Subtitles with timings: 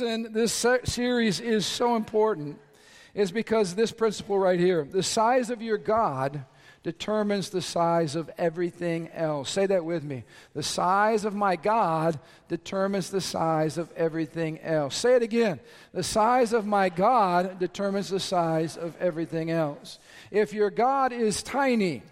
[0.00, 2.58] reason this se- series is so important
[3.14, 6.46] is because this principle right here the size of your God
[6.82, 9.50] determines the size of everything else.
[9.50, 10.24] Say that with me.
[10.54, 12.18] The size of my God
[12.48, 14.96] determines the size of everything else.
[14.96, 15.60] Say it again.
[15.92, 20.00] The size of my God determines the size of everything else.
[20.32, 22.02] If your God is tiny,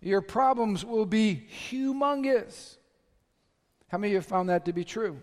[0.00, 2.76] your problems will be humongous.
[3.88, 5.20] How many of you have found that to be true?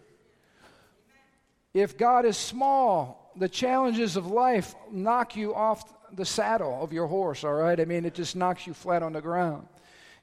[1.77, 7.05] If God is small, the challenges of life knock you off the saddle of your
[7.05, 7.79] horse, all right?
[7.79, 9.67] I mean, it just knocks you flat on the ground.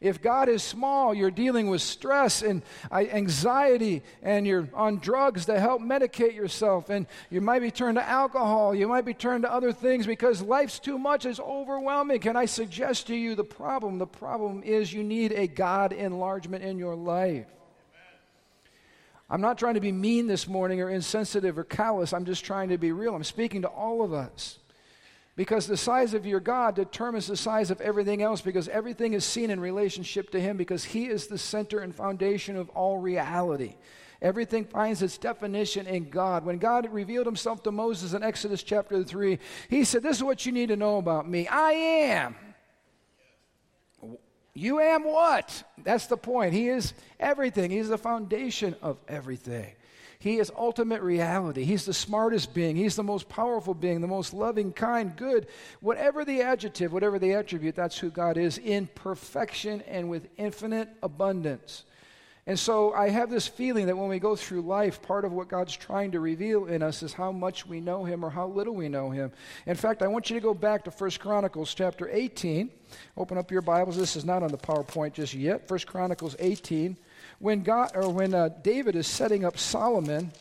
[0.01, 5.47] If God is small, you're dealing with stress and uh, anxiety, and you're on drugs
[5.47, 9.45] to help medicate yourself, and you might be turned to alcohol, you might be turned
[9.45, 12.19] to other things because life's too much, is overwhelming.
[12.19, 13.99] Can I suggest to you the problem?
[13.99, 17.47] The problem is you need a God enlargement in your life.
[19.31, 22.13] I'm not trying to be mean this morning or insensitive or callous.
[22.13, 23.15] I'm just trying to be real.
[23.15, 24.59] I'm speaking to all of us.
[25.37, 29.25] Because the size of your God determines the size of everything else, because everything is
[29.25, 33.75] seen in relationship to Him, because He is the center and foundation of all reality.
[34.23, 36.45] Everything finds its definition in God.
[36.45, 39.39] When God revealed Himself to Moses in Exodus chapter 3,
[39.69, 42.37] He said, This is what you need to know about me I am.
[44.55, 45.65] You am what?
[45.83, 46.55] That's the point.
[46.55, 49.73] He is everything, He's the foundation of everything.
[50.21, 51.65] He is ultimate reality.
[51.65, 52.77] He's the smartest being.
[52.77, 55.49] He's the most powerful being, the most loving, kind, good.
[55.81, 60.89] Whatever the adjective, whatever the attribute, that's who God is in perfection and with infinite
[61.03, 61.85] abundance.
[62.47, 65.49] And so I have this feeling that when we go through life, part of what
[65.49, 68.75] God's trying to reveal in us is how much we know Him or how little
[68.75, 69.33] we know Him.
[69.65, 72.71] In fact, I want you to go back to 1 Chronicles chapter 18.
[73.17, 73.97] Open up your Bibles.
[73.97, 75.71] This is not on the PowerPoint just yet.
[75.71, 76.99] 1 Chronicles 18
[77.39, 80.33] when God or when uh, David is setting up Solomon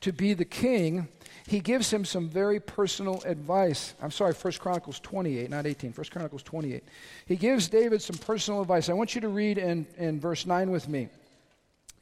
[0.00, 1.08] to be the king,
[1.46, 3.94] he gives him some very personal advice.
[4.02, 5.92] I'm sorry, 1 Chronicles 28, not 18.
[5.92, 6.82] 1 Chronicles 28.
[7.26, 8.88] He gives David some personal advice.
[8.88, 11.08] I want you to read in, in verse 9 with me.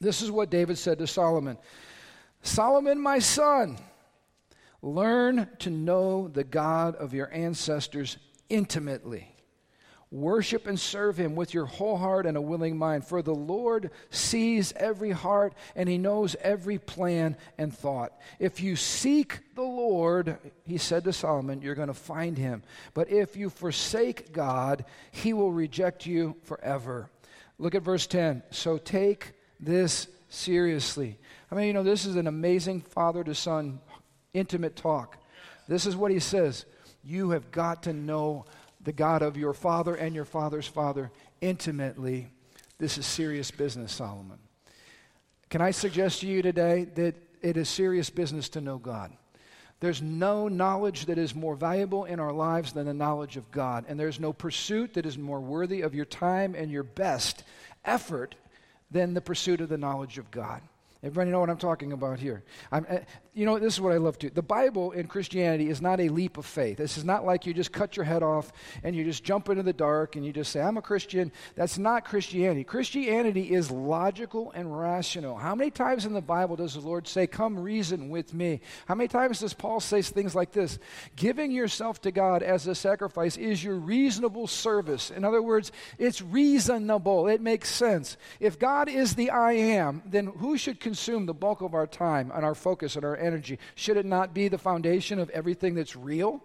[0.03, 1.57] This is what David said to Solomon
[2.41, 3.77] Solomon, my son,
[4.81, 8.17] learn to know the God of your ancestors
[8.49, 9.33] intimately
[10.13, 13.89] Worship and serve him with your whole heart and a willing mind, for the Lord
[14.11, 18.13] sees every heart and he knows every plan and thought.
[18.37, 22.61] If you seek the Lord, he said to Solomon, you're going to find him.
[22.93, 27.09] But if you forsake God, he will reject you forever.
[27.57, 28.43] Look at verse 10.
[28.51, 29.33] So take
[29.65, 31.17] this seriously.
[31.51, 33.79] I mean, you know, this is an amazing father to son
[34.33, 35.17] intimate talk.
[35.67, 36.65] This is what he says
[37.03, 38.45] You have got to know
[38.81, 42.27] the God of your father and your father's father intimately.
[42.79, 44.39] This is serious business, Solomon.
[45.49, 49.11] Can I suggest to you today that it is serious business to know God?
[49.79, 53.85] There's no knowledge that is more valuable in our lives than the knowledge of God.
[53.87, 57.43] And there's no pursuit that is more worthy of your time and your best
[57.85, 58.35] effort
[58.91, 60.61] than the pursuit of the knowledge of God.
[61.03, 62.43] Everybody know what I'm talking about here?
[62.71, 62.99] I'm, uh,
[63.33, 64.29] you know, this is what I love to.
[64.29, 66.77] The Bible in Christianity is not a leap of faith.
[66.77, 68.53] This is not like you just cut your head off
[68.83, 71.33] and you just jump into the dark and you just say, I'm a Christian.
[71.55, 72.63] That's not Christianity.
[72.63, 75.35] Christianity is logical and rational.
[75.35, 78.61] How many times in the Bible does the Lord say, Come reason with me?
[78.85, 80.79] How many times does Paul say things like this?
[81.17, 85.11] Giving yourself to God as a sacrifice is your reasonable service.
[85.11, 87.27] In other words, it's reasonable.
[87.27, 88.15] It makes sense.
[88.39, 92.31] If God is the I am, then who should consume the bulk of our time
[92.35, 93.57] and our focus and our energy?
[93.73, 96.43] Should it not be the foundation of everything that's real?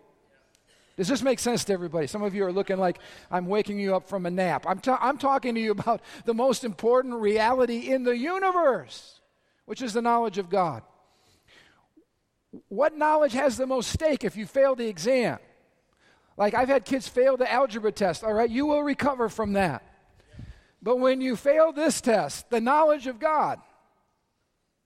[0.97, 2.07] Does this make sense to everybody?
[2.07, 2.99] Some of you are looking like
[3.31, 4.65] I'm waking you up from a nap.
[4.67, 9.21] I'm, I'm talking to you about the most important reality in the universe,
[9.67, 10.83] which is the knowledge of God.
[12.69, 15.41] What knowledge has the most stake if you fail the exam?
[16.39, 18.49] Like I've had kids fail the algebra test, all right?
[18.49, 19.83] You will recover from that.
[20.81, 23.61] But when you fail this test, the knowledge of God,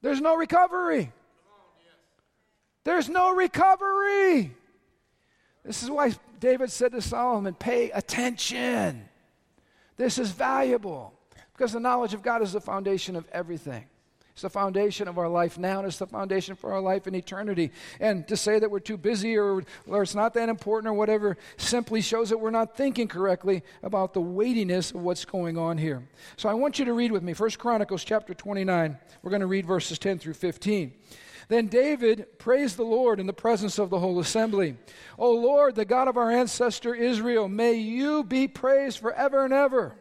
[0.02, 1.12] there's no recovery.
[2.84, 4.54] There's no recovery.
[5.64, 9.08] This is why David said to Solomon, pay attention.
[9.96, 11.14] This is valuable
[11.52, 13.84] because the knowledge of God is the foundation of everything.
[14.32, 17.14] It's the foundation of our life now, and it's the foundation for our life in
[17.14, 17.70] eternity.
[18.00, 21.36] And to say that we're too busy or, or it's not that important or whatever
[21.58, 26.08] simply shows that we're not thinking correctly about the weightiness of what's going on here.
[26.38, 28.96] So I want you to read with me 1 Chronicles chapter 29.
[29.22, 30.94] We're going to read verses 10 through 15.
[31.48, 34.76] Then David praised the Lord in the presence of the whole assembly.
[35.18, 39.94] O Lord, the God of our ancestor Israel, may you be praised forever and ever.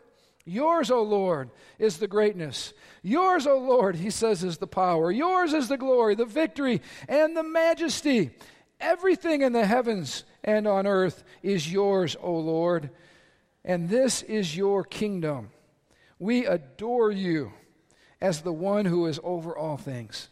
[0.46, 2.74] Yours, O Lord, is the greatness.
[3.04, 5.12] Yours, O Lord, he says, is the power.
[5.12, 8.32] Yours is the glory, the victory, and the majesty.
[8.80, 12.90] Everything in the heavens and on earth is yours, O Lord,
[13.64, 15.52] and this is your kingdom.
[16.18, 17.54] We adore you
[18.20, 20.30] as the one who is over all things.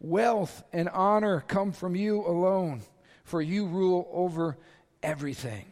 [0.00, 2.82] Wealth and honor come from you alone,
[3.24, 4.58] for you rule over
[5.02, 5.71] everything.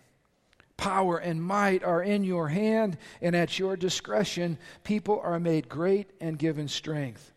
[0.80, 6.08] Power and might are in your hand, and at your discretion, people are made great
[6.22, 7.34] and given strength.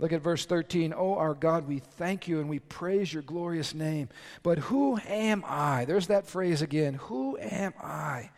[0.00, 0.92] Look at verse 13.
[0.96, 4.08] Oh, our God, we thank you and we praise your glorious name.
[4.42, 5.84] But who am I?
[5.84, 6.94] There's that phrase again.
[6.94, 8.30] Who am I?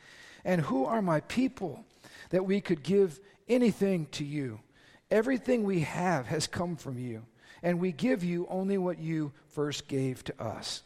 [0.44, 1.82] And who are my people
[2.29, 3.19] that we could give
[3.49, 4.61] anything to you?
[5.11, 7.25] Everything we have has come from you,
[7.62, 10.82] and we give you only what you first gave to us.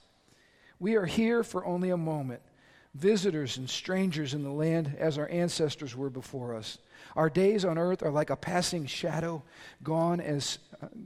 [0.78, 2.42] We are here for only a moment
[2.98, 6.78] visitors and strangers in the land as our ancestors were before us.
[7.16, 9.42] Our days on earth are like a passing shadow,
[9.82, 10.58] gone as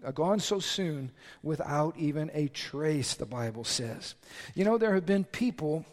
[0.05, 1.11] uh, gone so soon
[1.43, 4.15] without even a trace, the Bible says.
[4.55, 5.87] You know, there have been people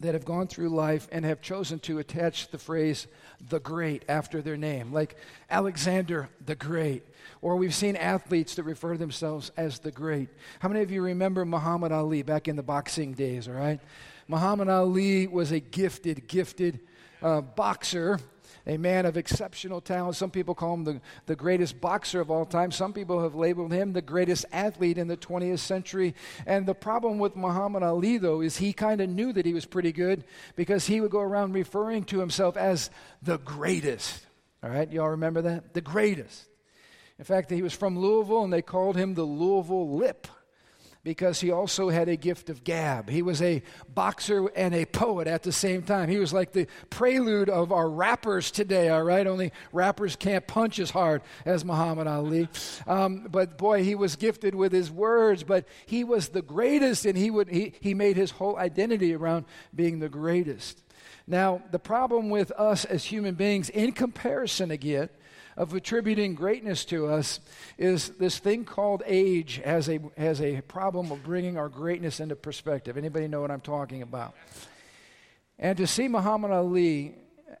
[0.00, 3.06] that have gone through life and have chosen to attach the phrase
[3.48, 5.16] the great after their name, like
[5.48, 7.04] Alexander the Great.
[7.40, 10.28] Or we've seen athletes that refer to themselves as the great.
[10.58, 13.80] How many of you remember Muhammad Ali back in the boxing days, all right?
[14.28, 16.80] Muhammad Ali was a gifted, gifted
[17.22, 18.18] uh, boxer,
[18.66, 20.16] a man of exceptional talent.
[20.16, 22.70] Some people call him the, the greatest boxer of all time.
[22.70, 26.14] Some people have labeled him the greatest athlete in the 20th century.
[26.46, 29.66] And the problem with Muhammad Ali, though, is he kind of knew that he was
[29.66, 30.24] pretty good
[30.54, 32.90] because he would go around referring to himself as
[33.20, 34.26] the greatest.
[34.62, 35.74] All right, y'all remember that?
[35.74, 36.46] The greatest.
[37.18, 40.28] In fact, he was from Louisville, and they called him the Louisville Lip
[41.04, 43.10] because he also had a gift of gab.
[43.10, 43.62] He was a
[43.92, 46.08] boxer and a poet at the same time.
[46.08, 49.26] He was like the prelude of our rappers today, all right?
[49.26, 52.48] Only rappers can't punch as hard as Muhammad Ali.
[52.86, 57.18] Um, but boy, he was gifted with his words, but he was the greatest, and
[57.18, 60.82] he, would, he, he made his whole identity around being the greatest.
[61.26, 65.08] Now, the problem with us as human beings, in comparison again,
[65.56, 67.40] of attributing greatness to us
[67.78, 72.36] is this thing called age has a, has a problem of bringing our greatness into
[72.36, 72.96] perspective.
[72.96, 74.34] Anybody know what I'm talking about?
[75.58, 77.14] And to see Muhammad Ali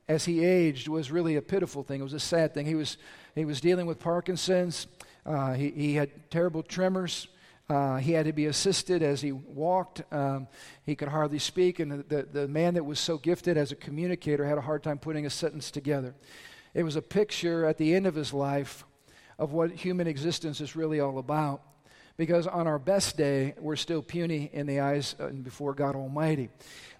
[0.08, 2.00] as he aged was really a pitiful thing.
[2.00, 2.66] It was a sad thing.
[2.66, 2.96] He was,
[3.34, 4.86] he was dealing with Parkinson's.
[5.24, 7.28] Uh, he, he had terrible tremors.
[7.68, 10.02] Uh, he had to be assisted as he walked.
[10.12, 10.48] Um,
[10.84, 13.76] he could hardly speak, and the, the, the, man that was so gifted as a
[13.76, 16.14] communicator had a hard time putting a sentence together.
[16.74, 18.84] It was a picture at the end of his life
[19.38, 21.62] of what human existence is really all about.
[22.16, 26.50] Because on our best day, we're still puny in the eyes and before God Almighty.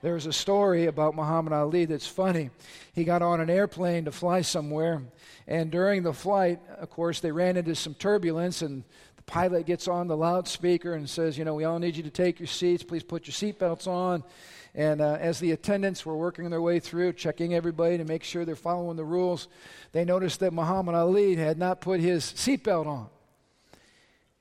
[0.00, 2.50] There's a story about Muhammad Ali that's funny.
[2.94, 5.02] He got on an airplane to fly somewhere,
[5.46, 8.84] and during the flight, of course, they ran into some turbulence, and
[9.16, 12.10] the pilot gets on the loudspeaker and says, You know, we all need you to
[12.10, 12.82] take your seats.
[12.82, 14.25] Please put your seatbelts on.
[14.74, 18.44] And uh, as the attendants were working their way through, checking everybody to make sure
[18.44, 19.48] they're following the rules,
[19.92, 23.08] they noticed that Muhammad Ali had not put his seatbelt on.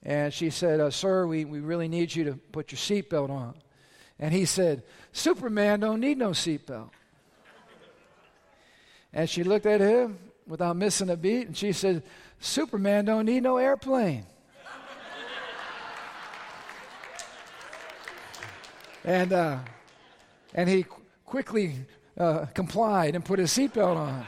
[0.03, 3.55] And she said, uh, Sir, we, we really need you to put your seatbelt on.
[4.19, 6.89] And he said, Superman don't need no seatbelt.
[9.11, 10.17] and she looked at him
[10.47, 12.03] without missing a beat, and she said,
[12.39, 14.25] Superman don't need no airplane.
[19.03, 19.59] and uh,
[20.53, 20.85] and he
[21.25, 21.75] quickly
[22.17, 24.25] uh, complied and put his seatbelt on.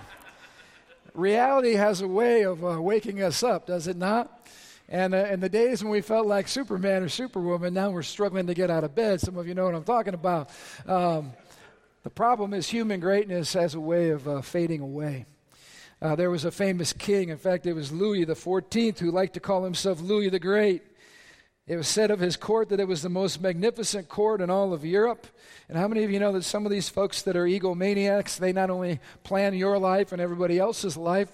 [1.13, 4.47] Reality has a way of uh, waking us up, does it not?
[4.89, 8.47] And uh, in the days when we felt like Superman or Superwoman, now we're struggling
[8.47, 9.21] to get out of bed.
[9.21, 10.49] Some of you know what I'm talking about.
[10.87, 11.33] Um,
[12.03, 15.25] the problem is human greatness has a way of uh, fading away.
[16.01, 19.39] Uh, there was a famous king, in fact, it was Louis 14th, who liked to
[19.39, 20.83] call himself Louis the Great.
[21.65, 24.73] It was said of his court that it was the most magnificent court in all
[24.73, 25.27] of Europe.
[25.69, 28.51] And how many of you know that some of these folks that are egomaniacs, they
[28.51, 31.29] not only plan your life and everybody else's life,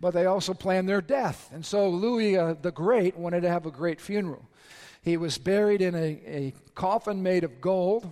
[0.00, 1.50] but they also plan their death.
[1.52, 4.48] And so Louis uh, the Great wanted to have a great funeral.
[5.02, 8.08] He was buried in a, a coffin made of gold,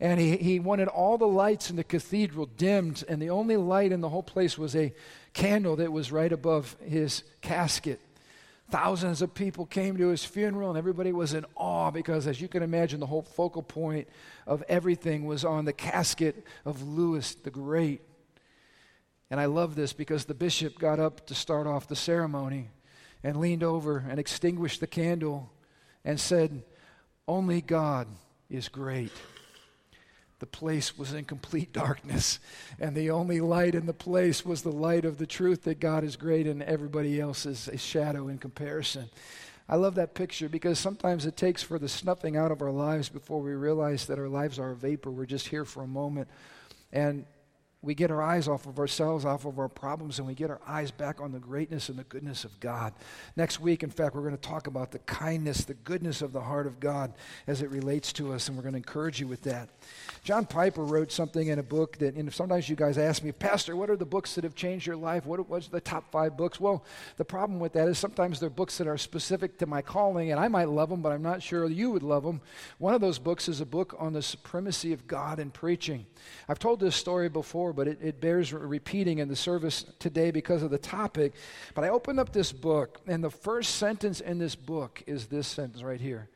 [0.00, 3.92] and he, he wanted all the lights in the cathedral dimmed, and the only light
[3.92, 4.92] in the whole place was a
[5.34, 8.00] candle that was right above his casket.
[8.72, 12.48] Thousands of people came to his funeral, and everybody was in awe because, as you
[12.48, 14.08] can imagine, the whole focal point
[14.46, 18.00] of everything was on the casket of Louis the Great.
[19.30, 22.70] And I love this because the bishop got up to start off the ceremony
[23.22, 25.52] and leaned over and extinguished the candle
[26.02, 26.64] and said,
[27.28, 28.08] Only God
[28.48, 29.12] is great.
[30.42, 32.40] The place was in complete darkness.
[32.80, 36.02] And the only light in the place was the light of the truth that God
[36.02, 39.08] is great and everybody else is a shadow in comparison.
[39.68, 43.08] I love that picture because sometimes it takes for the snuffing out of our lives
[43.08, 45.12] before we realize that our lives are a vapor.
[45.12, 46.26] We're just here for a moment.
[46.92, 47.24] And
[47.82, 50.60] we get our eyes off of ourselves, off of our problems, and we get our
[50.66, 52.92] eyes back on the greatness and the goodness of God.
[53.34, 56.42] Next week, in fact, we're going to talk about the kindness, the goodness of the
[56.42, 57.12] heart of God
[57.48, 59.68] as it relates to us, and we're going to encourage you with that.
[60.22, 63.74] John Piper wrote something in a book that, and sometimes you guys ask me, Pastor,
[63.74, 65.26] what are the books that have changed your life?
[65.26, 66.60] What was the top five books?
[66.60, 66.84] Well,
[67.16, 70.38] the problem with that is sometimes they're books that are specific to my calling, and
[70.38, 72.42] I might love them, but I'm not sure you would love them.
[72.78, 76.06] One of those books is a book on the supremacy of God in preaching.
[76.48, 80.62] I've told this story before, but it, it bears repeating in the service today because
[80.62, 81.34] of the topic.
[81.74, 85.46] But I opened up this book, and the first sentence in this book is this
[85.46, 86.28] sentence right here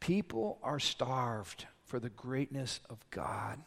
[0.00, 3.58] People are starved for the greatness of God.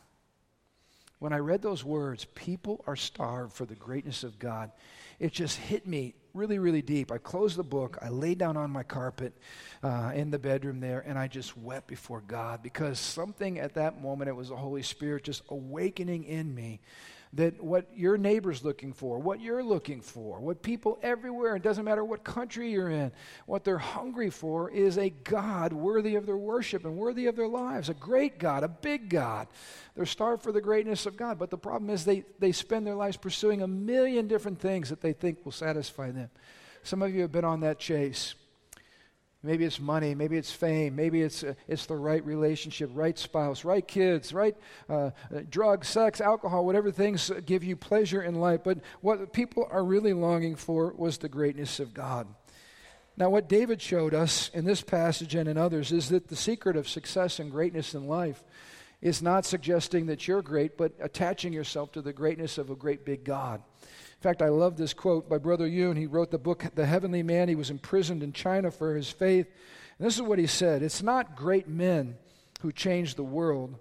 [1.19, 4.71] When I read those words, people are starved for the greatness of God,
[5.19, 7.11] it just hit me really, really deep.
[7.11, 9.33] I closed the book, I laid down on my carpet
[9.83, 14.01] uh, in the bedroom there, and I just wept before God because something at that
[14.01, 16.79] moment, it was the Holy Spirit just awakening in me
[17.33, 21.85] that what your neighbor's looking for, what you're looking for, what people everywhere, it doesn't
[21.85, 23.11] matter what country you're in,
[23.45, 27.47] what they're hungry for is a God worthy of their worship and worthy of their
[27.47, 29.47] lives, a great God, a big God.
[29.95, 32.95] They're starved for the greatness of God, but the problem is they, they spend their
[32.95, 36.29] lives pursuing a million different things that they think will satisfy them.
[36.83, 38.35] Some of you have been on that chase.
[39.43, 43.65] Maybe it's money, maybe it's fame, maybe it's, uh, it's the right relationship, right spouse,
[43.65, 44.55] right kids, right
[44.88, 45.12] uh, uh,
[45.50, 48.62] drugs, sex, alcohol, whatever things give you pleasure in life.
[48.63, 52.27] But what people are really longing for was the greatness of God.
[53.17, 56.75] Now, what David showed us in this passage and in others is that the secret
[56.75, 58.43] of success and greatness in life
[59.01, 63.03] is not suggesting that you're great, but attaching yourself to the greatness of a great
[63.03, 63.63] big God.
[64.21, 65.95] In fact, I love this quote by Brother Yun.
[65.95, 67.49] He wrote the book, The Heavenly Man.
[67.49, 69.47] He was imprisoned in China for his faith.
[69.97, 72.17] And this is what he said It's not great men
[72.61, 73.79] who change the world,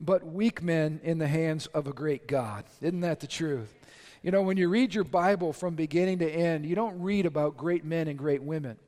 [0.00, 2.66] but weak men in the hands of a great God.
[2.80, 3.74] Isn't that the truth?
[4.22, 7.56] You know, when you read your Bible from beginning to end, you don't read about
[7.56, 8.78] great men and great women.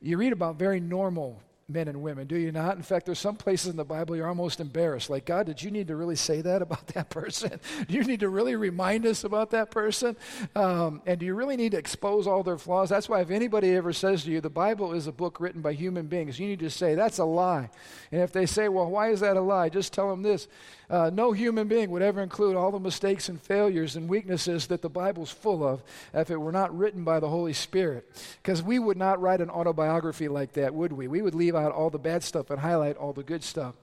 [0.00, 2.76] You read about very normal men and women, do you not?
[2.76, 5.08] In fact, there's some places in the Bible you're almost embarrassed.
[5.08, 7.58] Like, God, did you need to really say that about that person?
[7.88, 10.16] do you need to really remind us about that person?
[10.54, 12.90] Um, and do you really need to expose all their flaws?
[12.90, 15.72] That's why if anybody ever says to you, the Bible is a book written by
[15.72, 17.70] human beings, you need to say, that's a lie.
[18.12, 19.70] And if they say, well, why is that a lie?
[19.70, 20.48] Just tell them this
[20.90, 24.82] uh, no human being would ever include all the mistakes and failures and weaknesses that
[24.82, 28.08] the Bible's full of if it were not written by the Holy Spirit.
[28.42, 31.08] Because we would not write an autobiography like that, would we?
[31.08, 33.74] We would leave out all the bad stuff and highlight all the good stuff.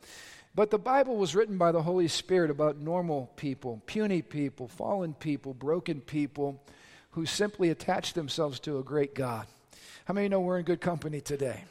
[0.54, 5.14] But the Bible was written by the Holy Spirit about normal people, puny people, fallen
[5.14, 6.62] people, broken people
[7.12, 9.48] who simply attach themselves to a great God.
[10.06, 11.64] How many know we're in good company today?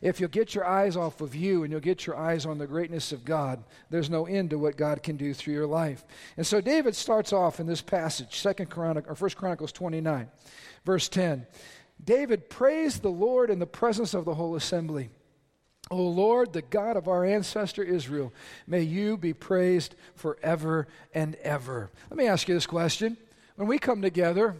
[0.00, 2.66] if you'll get your eyes off of you and you'll get your eyes on the
[2.66, 6.04] greatness of God, there's no end to what God can do through your life.
[6.36, 10.28] And so David starts off in this passage, Second Chronic or First Chronicles 29,
[10.84, 11.46] verse 10.
[12.02, 15.10] David praised the Lord in the presence of the whole assembly.
[15.90, 18.32] O Lord, the God of our ancestor Israel,
[18.66, 21.90] may you be praised forever and ever.
[22.10, 23.16] Let me ask you this question.
[23.56, 24.54] When we come together,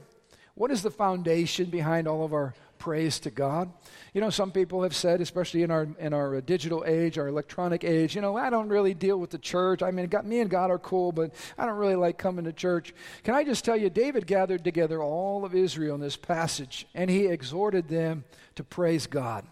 [0.55, 3.71] what is the foundation behind all of our praise to God.
[4.15, 7.29] You know, some people have said, especially in our in our uh, digital age, our
[7.29, 9.83] electronic age, you know, I don't really deal with the church.
[9.83, 12.53] I mean, got, me and God are cool, but I don't really like coming to
[12.53, 12.95] church.
[13.25, 17.11] Can I just tell you, David gathered together all of Israel in this passage, and
[17.11, 19.45] he exhorted them to praise God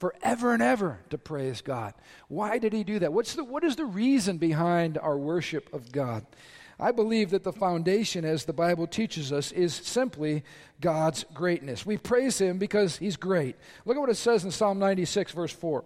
[0.00, 1.92] forever and ever to praise God.
[2.28, 3.12] Why did he do that?
[3.12, 6.26] What's the, what is the reason behind our worship of God?
[6.80, 10.42] I believe that the foundation, as the Bible teaches us, is simply
[10.80, 11.84] God's greatness.
[11.84, 13.56] We praise Him because He's great.
[13.84, 15.84] Look at what it says in Psalm 96, verse 4.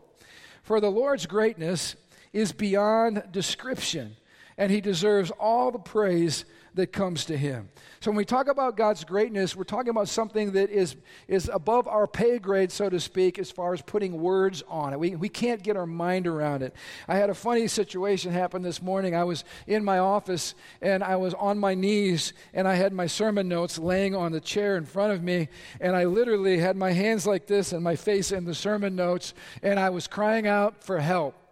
[0.63, 1.97] For the Lord's greatness
[2.33, 4.15] is beyond description,
[4.57, 7.69] and He deserves all the praise that comes to him.
[8.01, 10.97] So when we talk about God's greatness, we're talking about something that is,
[11.29, 14.99] is above our pay grade, so to speak, as far as putting words on it.
[14.99, 16.75] We, we can't get our mind around it.
[17.07, 19.15] I had a funny situation happen this morning.
[19.15, 23.07] I was in my office and I was on my knees and I had my
[23.07, 25.49] sermon notes laying on the chair in front of me
[25.81, 29.33] and I literally had my hands like this and my face in the sermon notes
[29.63, 31.44] and I was crying out for help.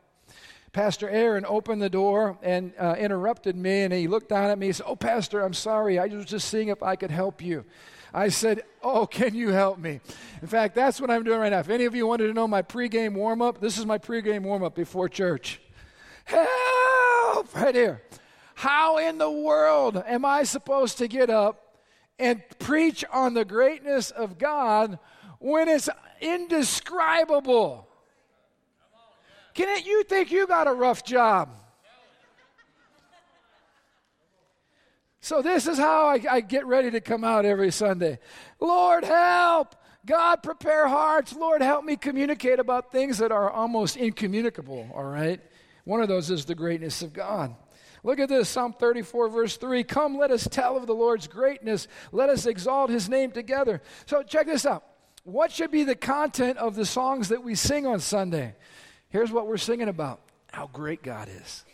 [0.72, 4.66] Pastor Aaron opened the door and uh, interrupted me, and he looked down at me.
[4.66, 5.98] He said, Oh, Pastor, I'm sorry.
[5.98, 7.64] I was just seeing if I could help you.
[8.14, 10.00] I said, Oh, can you help me?
[10.40, 11.60] In fact, that's what I'm doing right now.
[11.60, 14.42] If any of you wanted to know my pregame warm up, this is my pregame
[14.42, 15.60] warm up before church.
[16.24, 16.48] Help!
[17.32, 18.02] help right here.
[18.54, 21.78] How in the world am I supposed to get up
[22.18, 24.98] and preach on the greatness of God
[25.38, 25.88] when it's
[26.20, 27.88] indescribable?
[29.54, 31.50] Can you think you got a rough job?
[35.24, 38.18] So, this is how I, I, get ready to come out every Sunday.
[38.58, 39.76] Lord, help!
[40.04, 41.32] God, prepare hearts.
[41.32, 45.40] Lord, help me communicate about things that are almost incommunicable, all right?
[45.84, 47.54] One of those is the greatness of God.
[48.02, 49.84] Look at this Psalm 34, verse 3.
[49.84, 51.86] Come, let us tell of the Lord's greatness.
[52.10, 53.80] Let us exalt his name together.
[54.06, 54.82] So, check this out.
[55.22, 58.56] What should be the content of the songs that we sing on Sunday?
[59.12, 61.64] Here's what we're singing about how great God is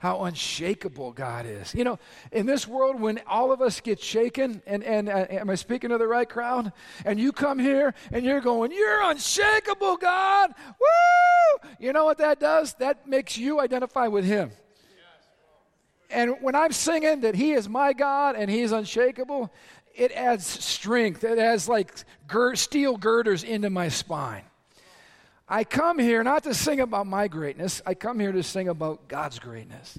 [0.00, 1.74] how unshakable God is.
[1.74, 1.98] You know,
[2.32, 5.90] in this world, when all of us get shaken, and, and uh, am I speaking
[5.90, 6.72] to the right crowd?
[7.04, 10.54] And you come here and you're going, You're unshakable, God.
[10.66, 11.68] Woo!
[11.78, 12.72] You know what that does?
[12.74, 14.52] That makes you identify with Him.
[16.08, 19.52] And when I'm singing that He is my God and He is unshakable,
[19.94, 21.24] it adds strength.
[21.24, 21.92] It adds like
[22.54, 24.44] steel girders into my spine.
[25.52, 29.08] I come here not to sing about my greatness, I come here to sing about
[29.08, 29.98] God's greatness.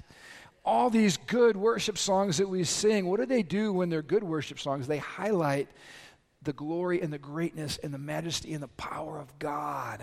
[0.64, 4.24] All these good worship songs that we sing, what do they do when they're good
[4.24, 4.86] worship songs?
[4.86, 5.68] They highlight
[6.40, 10.02] the glory and the greatness and the majesty and the power of God.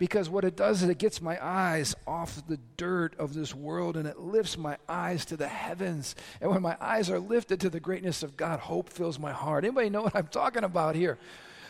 [0.00, 3.96] Because what it does is it gets my eyes off the dirt of this world
[3.96, 6.16] and it lifts my eyes to the heavens.
[6.40, 9.64] And when my eyes are lifted to the greatness of God, hope fills my heart.
[9.64, 11.18] Anybody know what I'm talking about here?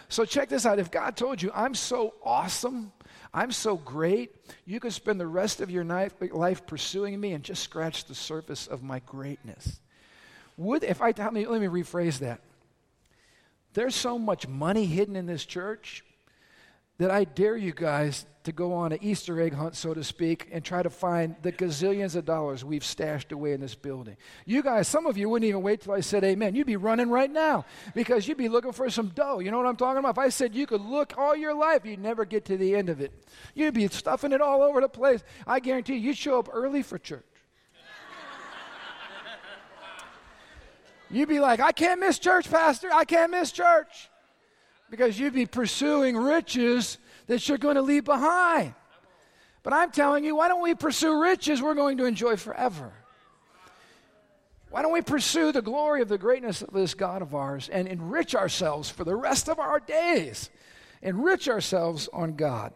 [0.09, 0.79] So check this out.
[0.79, 2.93] If God told you, I'm so awesome,
[3.33, 4.35] I'm so great,
[4.65, 8.67] you could spend the rest of your life pursuing me and just scratch the surface
[8.67, 9.81] of my greatness.
[10.57, 12.41] Would, if I, let me, let me rephrase that.
[13.75, 16.05] There's so much money hidden in this church
[16.99, 20.49] that I dare you guys to go on an Easter egg hunt, so to speak,
[20.50, 24.17] and try to find the gazillions of dollars we've stashed away in this building.
[24.47, 26.55] You guys, some of you wouldn't even wait till I said amen.
[26.55, 29.38] You'd be running right now because you'd be looking for some dough.
[29.38, 30.12] You know what I'm talking about?
[30.12, 32.88] If I said you could look all your life, you'd never get to the end
[32.88, 33.12] of it.
[33.55, 35.23] You'd be stuffing it all over the place.
[35.47, 37.25] I guarantee you, you'd show up early for church.
[41.11, 42.88] You'd be like, I can't miss church, Pastor.
[42.92, 44.11] I can't miss church
[44.90, 48.74] because you'd be pursuing riches that you're going to leave behind.
[49.62, 52.92] But I'm telling you, why don't we pursue riches we're going to enjoy forever?
[54.70, 57.88] Why don't we pursue the glory of the greatness of this God of ours and
[57.88, 60.51] enrich ourselves for the rest of our days?
[61.03, 62.72] Enrich ourselves on God.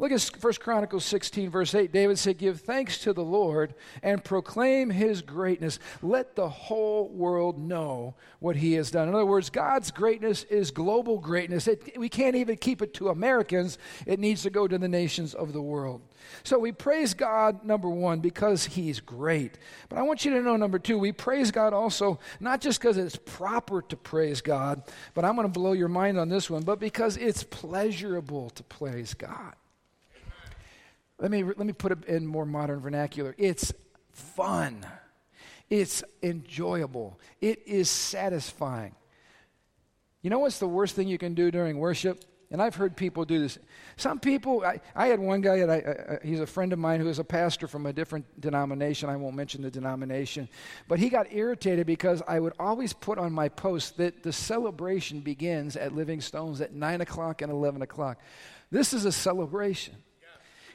[0.00, 1.92] Look at 1 Chronicles 16, verse 8.
[1.92, 5.78] David said, Give thanks to the Lord and proclaim his greatness.
[6.00, 9.08] Let the whole world know what he has done.
[9.08, 11.68] In other words, God's greatness is global greatness.
[11.68, 15.34] It, we can't even keep it to Americans, it needs to go to the nations
[15.34, 16.00] of the world.
[16.44, 19.58] So we praise God, number one, because he's great.
[19.90, 22.96] But I want you to know, number two, we praise God also, not just because
[22.96, 24.82] it's proper to praise God,
[25.12, 28.62] but I'm going to blow your mind on this one, but because it's pleasurable to
[28.62, 29.56] praise God.
[31.20, 33.34] Let me, let me put it in more modern vernacular.
[33.36, 33.72] It's
[34.10, 34.84] fun.
[35.68, 37.20] It's enjoyable.
[37.40, 38.94] It is satisfying.
[40.22, 42.24] You know what's the worst thing you can do during worship?
[42.52, 43.58] And I've heard people do this.
[43.96, 47.08] Some people, I, I had one guy, that I, he's a friend of mine who
[47.08, 49.08] is a pastor from a different denomination.
[49.08, 50.48] I won't mention the denomination.
[50.88, 55.20] But he got irritated because I would always put on my post that the celebration
[55.20, 58.18] begins at Living Stones at 9 o'clock and 11 o'clock.
[58.72, 59.94] This is a celebration.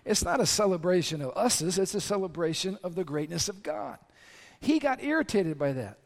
[0.05, 3.97] It's not a celebration of us's, it's a celebration of the greatness of God.
[4.61, 5.97] He got irritated by that.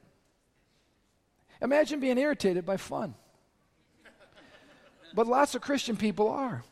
[1.61, 3.13] Imagine being irritated by fun.
[5.13, 6.63] But lots of Christian people are.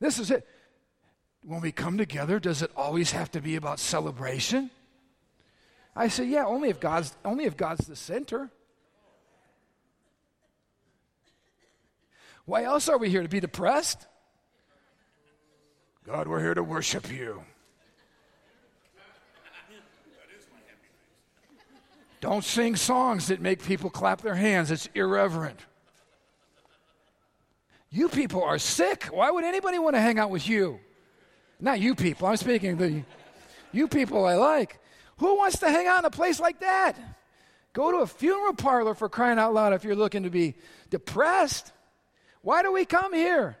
[0.00, 0.46] This is it.
[1.42, 4.70] When we come together, does it always have to be about celebration?
[5.94, 8.50] I say, yeah, only if God's only if God's the center.
[12.46, 13.22] Why else are we here?
[13.22, 14.06] To be depressed?
[16.06, 17.42] God, we're here to worship you.
[22.20, 24.70] Don't sing songs that make people clap their hands.
[24.70, 25.58] It's irreverent.
[27.90, 29.04] You people are sick.
[29.04, 30.78] Why would anybody want to hang out with you?
[31.60, 32.28] Not you people.
[32.28, 33.02] I'm speaking the
[33.72, 34.80] you people I like.
[35.18, 36.96] Who wants to hang out in a place like that?
[37.72, 40.54] Go to a funeral parlor for crying out loud if you're looking to be
[40.90, 41.72] depressed.
[42.42, 43.56] Why do we come here?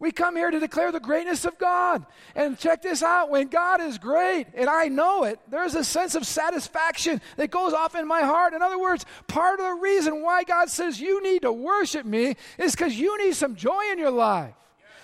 [0.00, 2.06] We come here to declare the greatness of God.
[2.34, 6.14] And check this out when God is great, and I know it, there's a sense
[6.14, 8.54] of satisfaction that goes off in my heart.
[8.54, 12.36] In other words, part of the reason why God says you need to worship me
[12.58, 14.54] is because you need some joy in your life.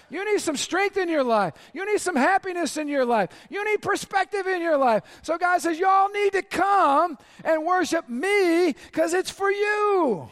[0.09, 1.55] You need some strength in your life.
[1.75, 3.31] You need some happiness in your life.
[3.51, 5.03] You need perspective in your life.
[5.23, 10.29] So God says, Y'all need to come and worship me because it's for you.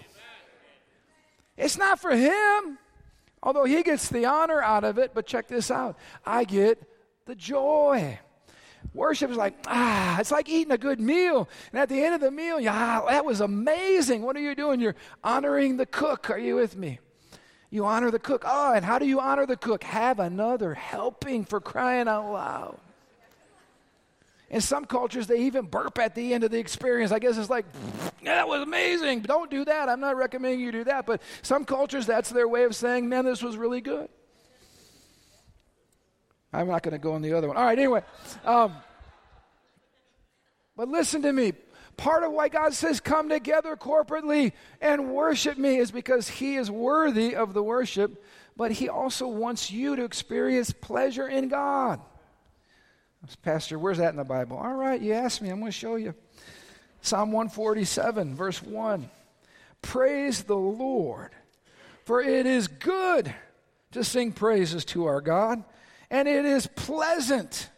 [1.57, 2.79] It's not for him,
[3.45, 5.13] although he gets the honor out of it.
[5.15, 6.83] But check this out I get
[7.27, 8.19] the joy.
[8.93, 11.49] Worship is like, ah, it's like eating a good meal.
[11.73, 14.23] And at the end of the meal, yeah, that was amazing.
[14.23, 14.81] What are you doing?
[14.81, 16.31] You're honoring the cook.
[16.31, 16.99] Are you with me?
[17.71, 18.45] You honor the cook.
[18.47, 19.85] Oh, and how do you honor the cook?
[19.85, 22.79] Have another helping for crying out loud.
[24.51, 27.13] In some cultures, they even burp at the end of the experience.
[27.13, 27.67] I guess it's like,
[28.23, 29.21] yeah, that was amazing.
[29.21, 29.89] Don't do that.
[29.89, 31.07] I'm not recommending you do that.
[31.07, 34.09] But some cultures, that's their way of saying, man, this was really good.
[36.53, 37.57] I'm not going to go on the other one.
[37.57, 38.03] All right, anyway.
[38.45, 38.75] Um,
[40.77, 41.55] but listen to me.
[41.97, 46.71] Part of why God says, come together corporately and worship me is because He is
[46.71, 48.23] worthy of the worship,
[48.57, 52.01] but He also wants you to experience pleasure in God.
[53.43, 54.57] Pastor, where's that in the Bible?
[54.57, 55.49] All right, you asked me.
[55.49, 56.15] I'm going to show you.
[57.01, 59.09] Psalm 147, verse 1.
[59.83, 61.33] Praise the Lord,
[62.05, 63.35] for it is good
[63.93, 65.63] to sing praises to our God,
[66.11, 67.69] and it is pleasant.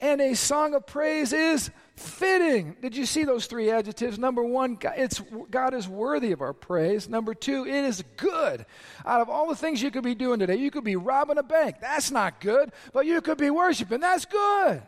[0.00, 2.76] And a song of praise is fitting.
[2.82, 4.18] Did you see those three adjectives?
[4.18, 7.08] Number one, it's, God is worthy of our praise.
[7.08, 8.66] Number two, it is good.
[9.06, 11.42] Out of all the things you could be doing today, you could be robbing a
[11.42, 11.76] bank.
[11.80, 12.72] That's not good.
[12.92, 14.00] But you could be worshiping.
[14.00, 14.82] That's good.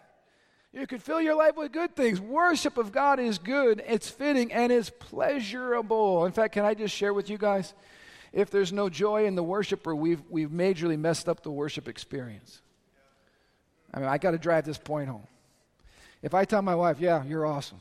[0.72, 2.20] You could fill your life with good things.
[2.20, 6.26] Worship of God is good, it's fitting, and it's pleasurable.
[6.26, 7.72] In fact, can I just share with you guys?
[8.30, 12.60] If there's no joy in the worshiper, we've, we've majorly messed up the worship experience.
[13.94, 15.26] I mean, I got to drive this point home.
[16.26, 17.78] If I tell my wife, yeah, you're awesome,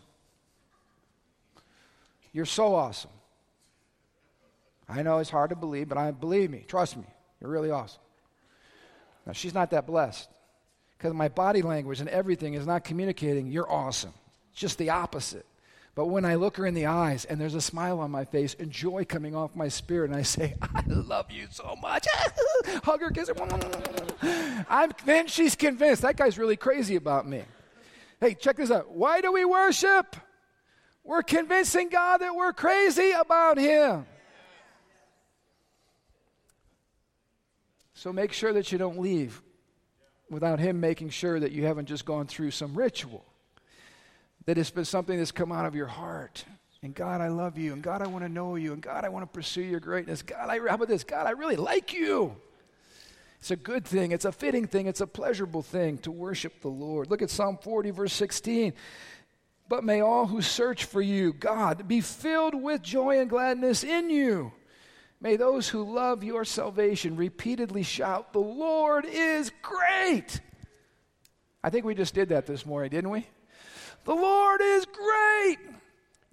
[2.32, 3.10] you're so awesome.
[4.88, 7.06] I know it's hard to believe, but I believe me, trust me,
[7.42, 8.04] you're really awesome.
[9.26, 10.30] Now, she's not that blessed
[10.96, 14.14] because my body language and everything is not communicating, you're awesome.
[14.52, 15.48] It's just the opposite.
[15.96, 18.56] But when I look her in the eyes and there's a smile on my face
[18.60, 22.06] and joy coming off my spirit, and I say, I love you so much,
[22.84, 27.42] hug her, kiss her, I'm, then she's convinced that guy's really crazy about me.
[28.20, 28.92] Hey, check this out.
[28.92, 30.16] Why do we worship?
[31.04, 34.06] We're convincing God that we're crazy about Him.
[37.94, 39.42] So make sure that you don't leave
[40.30, 43.24] without Him making sure that you haven't just gone through some ritual,
[44.46, 46.44] that it's been something that's come out of your heart.
[46.82, 47.74] And God, I love you.
[47.74, 48.74] And God, I want to know you.
[48.74, 50.22] And God, I want to pursue your greatness.
[50.22, 51.04] God, I, how about this?
[51.04, 52.36] God, I really like you.
[53.46, 56.68] It's a good thing, it's a fitting thing, it's a pleasurable thing to worship the
[56.68, 57.12] Lord.
[57.12, 58.74] Look at Psalm 40, verse 16.
[59.70, 64.10] But may all who search for you, God, be filled with joy and gladness in
[64.10, 64.52] you.
[65.22, 70.42] May those who love your salvation repeatedly shout, The Lord is great.
[71.64, 73.28] I think we just did that this morning, didn't we?
[74.06, 75.60] The Lord is great.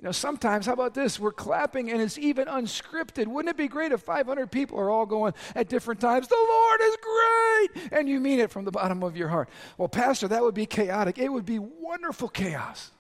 [0.02, 1.20] You know, sometimes, how about this?
[1.20, 3.28] We're clapping and it's even unscripted.
[3.28, 6.80] Wouldn't it be great if 500 people are all going at different times, the Lord
[6.82, 9.48] is great, and you mean it from the bottom of your heart?
[9.78, 11.18] Well, Pastor, that would be chaotic.
[11.18, 12.90] It would be wonderful chaos.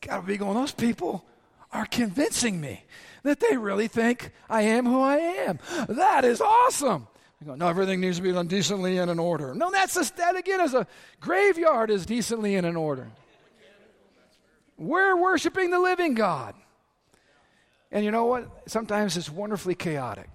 [0.00, 1.26] God would be going, those people
[1.72, 2.84] are convincing me
[3.22, 5.58] that they really think I am who I am.
[5.90, 7.06] That is awesome.
[7.38, 9.54] We go, no, everything needs to be done decently and in order.
[9.54, 10.86] No, that's a, that again is a
[11.20, 13.10] graveyard is decently and in order.
[14.82, 16.56] We're worshiping the living God.
[17.92, 18.48] And you know what?
[18.66, 20.28] Sometimes it's wonderfully chaotic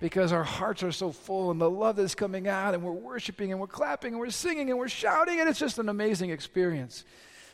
[0.00, 3.50] because our hearts are so full and the love is coming out and we're worshiping
[3.50, 7.04] and we're clapping and we're singing and we're shouting and it's just an amazing experience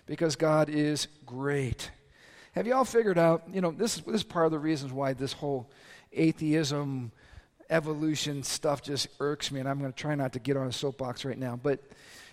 [0.05, 1.91] because God is great.
[2.53, 5.15] Have you all figured out, you know, this, this is part of the reasons why
[5.15, 5.71] this whole
[6.13, 7.13] atheism,
[7.71, 10.73] evolution stuff just irks me and I'm going to try not to get on a
[10.73, 11.59] soapbox right now.
[11.63, 11.81] But,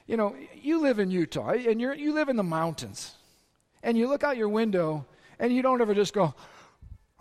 [0.08, 3.16] you know, you live in Utah and you're, you live in the mountains
[3.84, 5.06] and you look out your window
[5.40, 6.34] and you don't ever just go,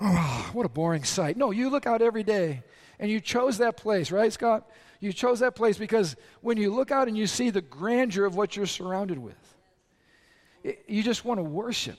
[0.00, 1.36] oh, what a boring sight.
[1.36, 2.62] No, you look out every day
[2.98, 4.68] and you chose that place, right, Scott?
[5.00, 8.36] You chose that place because when you look out and you see the grandeur of
[8.36, 9.54] what you're surrounded with,
[10.62, 11.98] it, you just want to worship.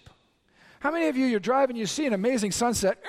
[0.79, 3.03] How many of you, you're driving, you see an amazing sunset,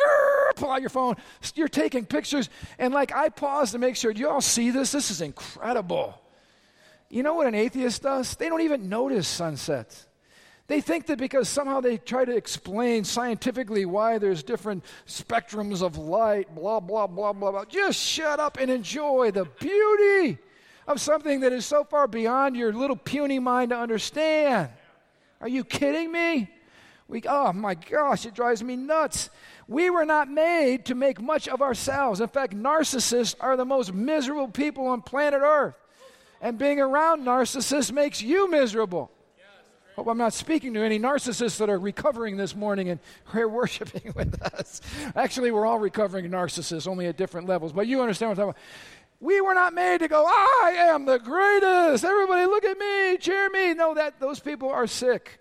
[0.56, 1.16] pull out your phone,
[1.54, 4.92] you're taking pictures, and like I pause to make sure, do you all see this?
[4.92, 6.18] This is incredible.
[7.10, 8.34] You know what an atheist does?
[8.36, 10.06] They don't even notice sunsets.
[10.72, 15.98] They think that because somehow they try to explain scientifically why there's different spectrums of
[15.98, 17.66] light, blah, blah, blah, blah, blah.
[17.66, 20.38] Just shut up and enjoy the beauty
[20.87, 24.70] of something that is so far beyond your little puny mind to understand.
[25.42, 26.48] Are you kidding me?
[27.06, 29.28] We, oh my gosh, it drives me nuts.
[29.68, 32.22] We were not made to make much of ourselves.
[32.22, 35.74] In fact, narcissists are the most miserable people on planet Earth.
[36.40, 39.11] And being around narcissists makes you miserable.
[39.96, 43.00] Hope I'm not speaking to any narcissists that are recovering this morning and
[43.33, 44.81] here worshiping with us.
[45.14, 47.72] Actually, we're all recovering narcissists, only at different levels.
[47.72, 48.62] But you understand what I'm talking about.
[49.20, 52.05] We were not made to go, I am the greatest.
[52.05, 53.72] Everybody look at me, cheer me.
[53.74, 55.38] No, that those people are sick.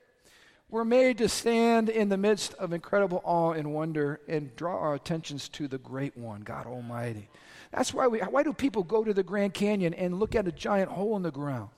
[0.70, 4.94] We're made to stand in the midst of incredible awe and wonder and draw our
[4.94, 7.28] attentions to the great one, God Almighty.
[7.72, 10.52] That's why we why do people go to the Grand Canyon and look at a
[10.52, 11.70] giant hole in the ground?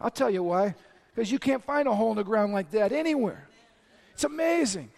[0.00, 0.74] I'll tell you why
[1.16, 3.48] because you can't find a hole in the ground like that anywhere.
[4.12, 4.90] It's amazing.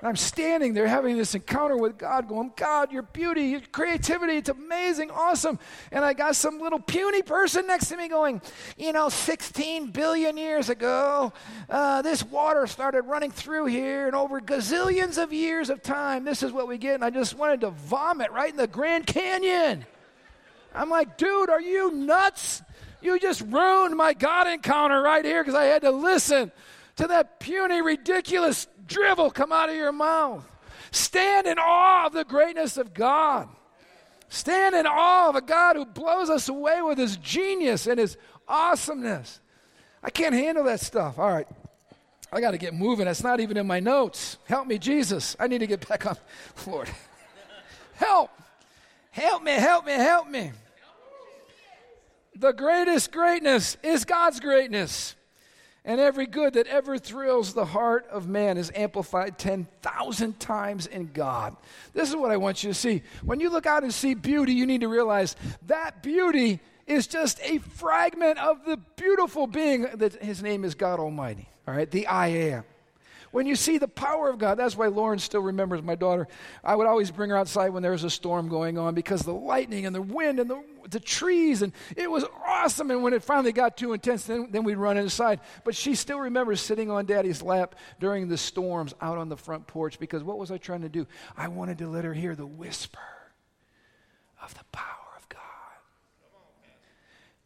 [0.00, 4.36] And I'm standing there having this encounter with God, going, God, your beauty, your creativity,
[4.36, 5.58] it's amazing, awesome.
[5.92, 8.40] And I got some little puny person next to me going,
[8.78, 11.30] you know, 16 billion years ago,
[11.68, 16.42] uh, this water started running through here, and over gazillions of years of time, this
[16.42, 16.94] is what we get.
[16.94, 19.84] And I just wanted to vomit right in the Grand Canyon.
[20.74, 22.62] I'm like, dude, are you nuts?
[23.02, 26.52] You just ruined my God encounter right here because I had to listen
[26.96, 30.46] to that puny, ridiculous drivel come out of your mouth.
[30.90, 33.48] Stand in awe of the greatness of God.
[34.28, 38.16] Stand in awe of a God who blows us away with his genius and his
[38.46, 39.40] awesomeness.
[40.02, 41.18] I can't handle that stuff.
[41.18, 41.48] All right.
[42.32, 43.06] I got to get moving.
[43.06, 44.38] That's not even in my notes.
[44.44, 45.36] Help me, Jesus.
[45.40, 46.18] I need to get back up.
[46.66, 46.88] Lord,
[47.94, 48.30] help.
[49.10, 50.52] Help me, help me, help me.
[52.34, 55.14] The greatest greatness is God's greatness.
[55.84, 61.10] And every good that ever thrills the heart of man is amplified 10,000 times in
[61.12, 61.56] God.
[61.94, 63.02] This is what I want you to see.
[63.24, 67.40] When you look out and see beauty, you need to realize that beauty is just
[67.42, 71.48] a fragment of the beautiful being that his name is God Almighty.
[71.66, 72.64] All right, the I am.
[73.32, 76.26] When you see the power of God, that's why Lauren still remembers my daughter.
[76.64, 79.32] I would always bring her outside when there was a storm going on because the
[79.32, 82.90] lightning and the wind and the, the trees, and it was awesome.
[82.90, 85.38] And when it finally got too intense, then, then we'd run inside.
[85.62, 89.68] But she still remembers sitting on daddy's lap during the storms out on the front
[89.68, 91.06] porch because what was I trying to do?
[91.36, 92.98] I wanted to let her hear the whisper
[94.42, 95.40] of the power of God.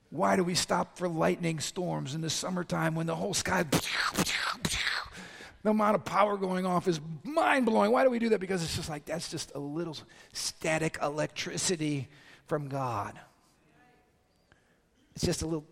[0.08, 3.66] Why do we stop for lightning storms in the summertime when the whole sky
[5.64, 7.90] the amount of power going off is mind blowing.
[7.90, 8.38] Why do we do that?
[8.38, 9.96] Because it's just like that's just a little
[10.34, 12.08] static electricity
[12.46, 13.18] from God.
[15.14, 15.64] It's just a little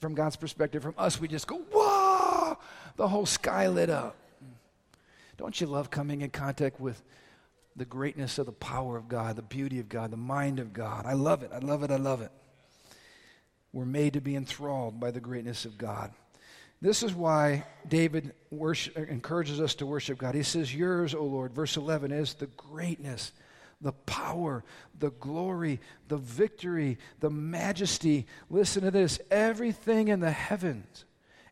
[0.00, 0.82] from God's perspective.
[0.82, 2.56] From us, we just go, whoa!
[2.96, 4.16] The whole sky lit up.
[5.36, 7.02] Don't you love coming in contact with
[7.76, 11.04] the greatness of the power of God, the beauty of God, the mind of God?
[11.04, 11.50] I love it.
[11.52, 11.90] I love it.
[11.90, 12.30] I love it.
[13.72, 16.12] We're made to be enthralled by the greatness of God.
[16.80, 20.34] This is why David worship, encourages us to worship God.
[20.34, 23.32] He says, Yours, O Lord, verse 11, is the greatness,
[23.80, 24.64] the power,
[24.98, 28.26] the glory, the victory, the majesty.
[28.50, 31.04] Listen to this everything in the heavens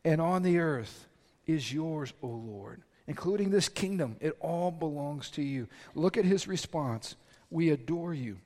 [0.04, 1.06] and on the earth
[1.46, 4.16] is yours, O Lord, including this kingdom.
[4.20, 5.68] It all belongs to you.
[5.94, 7.16] Look at his response.
[7.50, 8.38] We adore you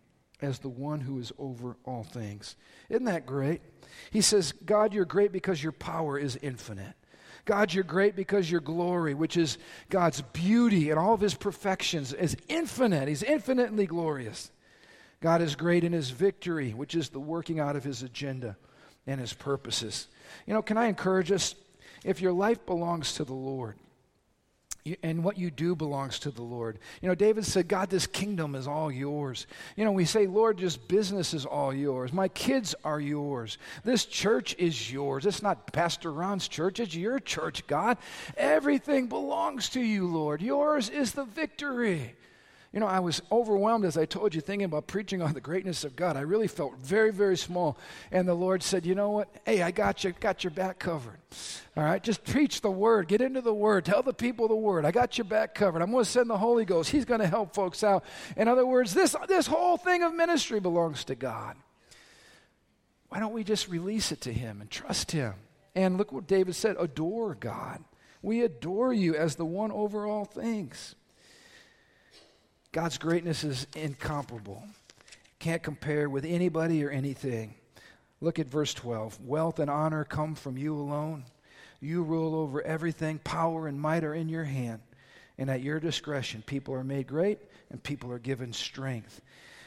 [0.43, 2.57] as the one who is over all things.
[2.89, 3.61] Isn't that great?
[4.11, 6.95] He says, God, you're great because your power is infinite.
[7.45, 9.57] God, you're great because your glory, which is
[9.89, 13.09] God's beauty and all of his perfections, is infinite.
[13.09, 14.51] He's infinitely glorious.
[15.21, 18.57] God is great in his victory, which is the working out of his agenda
[19.07, 20.09] and his purposes.
[20.47, 21.55] You know, can I encourage us?
[22.05, 23.77] If your life belongs to the Lord,
[25.03, 26.79] and what you do belongs to the Lord.
[27.01, 29.47] You know, David said, God, this kingdom is all yours.
[29.77, 32.13] You know, we say, Lord, just business is all yours.
[32.13, 33.59] My kids are yours.
[33.85, 35.27] This church is yours.
[35.27, 37.99] It's not Pastor Ron's church, it's your church, God.
[38.37, 40.43] Everything belongs to you, Lord.
[40.43, 42.15] Yours is the victory.
[42.77, 45.83] You know, I was overwhelmed, as I told you, thinking about preaching on the greatness
[45.83, 46.15] of God.
[46.15, 47.79] I really felt very, very small.
[48.13, 49.29] And the Lord said, You know what?
[49.47, 51.17] Hey, I got you, got your back covered.
[51.75, 53.09] All right, just preach the word.
[53.09, 53.87] Get into the word.
[53.87, 54.85] Tell the people the word.
[54.85, 55.81] I got your back covered.
[55.81, 56.91] I'm going to send the Holy Ghost.
[56.91, 58.05] He's going to help folks out.
[58.37, 61.57] In other words, this, this whole thing of ministry belongs to God.
[63.09, 65.33] Why don't we just release it to Him and trust Him?
[65.75, 67.83] And look what David said adore God.
[68.21, 70.95] We adore you as the one over all things.
[72.73, 74.63] God's greatness is incomparable.
[75.39, 77.55] Can't compare with anybody or anything.
[78.21, 79.21] Look at verse 12.
[79.21, 81.25] Wealth and honor come from you alone.
[81.81, 83.19] You rule over everything.
[83.19, 84.81] Power and might are in your hand.
[85.39, 87.39] And at your discretion, people are made great
[87.71, 89.21] and people are given strength.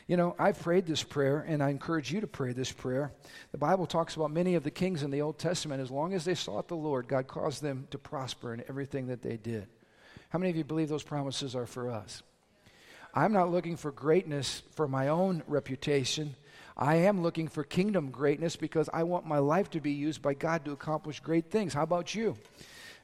[0.08, 3.12] You know, I've prayed this prayer, and I encourage you to pray this prayer.
[3.52, 6.26] The Bible talks about many of the kings in the Old Testament, as long as
[6.26, 9.68] they sought the Lord, God caused them to prosper in everything that they did.
[10.30, 12.24] How many of you believe those promises are for us?
[13.14, 16.36] I'm not looking for greatness for my own reputation.
[16.78, 20.34] I am looking for kingdom greatness because I want my life to be used by
[20.34, 21.74] God to accomplish great things.
[21.74, 22.38] How about you?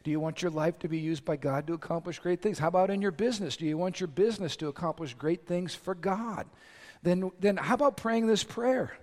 [0.04, 2.60] Do you want your life to be used by God to accomplish great things?
[2.60, 3.58] How about in your business?
[3.58, 6.46] Do you want your business to accomplish great things for God?
[7.02, 8.94] Then, then how about praying this prayer?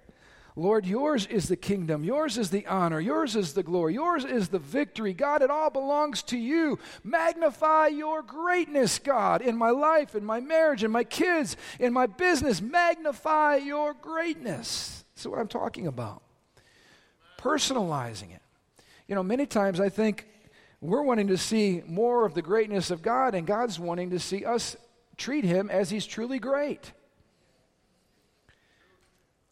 [0.54, 4.48] Lord, yours is the kingdom, yours is the honor, yours is the glory, yours is
[4.48, 5.14] the victory.
[5.14, 6.78] God, it all belongs to you.
[7.02, 12.04] Magnify your greatness, God, in my life, in my marriage, in my kids, in my
[12.04, 12.60] business.
[12.60, 15.04] Magnify your greatness.
[15.14, 16.22] That's what I'm talking about.
[17.38, 18.42] Personalizing it.
[19.08, 20.26] You know, many times I think
[20.82, 24.44] we're wanting to see more of the greatness of God, and God's wanting to see
[24.44, 24.76] us
[25.16, 26.92] treat Him as He's truly great.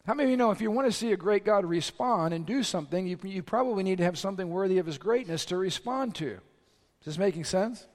[0.05, 2.45] How many of you know if you want to see a great God respond and
[2.45, 6.15] do something, you, you probably need to have something worthy of his greatness to respond
[6.15, 6.39] to?
[7.01, 7.85] Is this making sense?